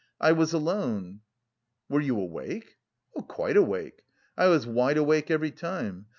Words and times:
I 0.19 0.31
was 0.31 0.51
alone." 0.51 1.19
"Were 1.87 2.01
you 2.01 2.19
awake?" 2.19 2.77
"Quite 3.27 3.55
awake. 3.55 4.01
I 4.35 4.47
was 4.47 4.65
wide 4.65 4.97
awake 4.97 5.29
every 5.29 5.51
time. 5.51 6.07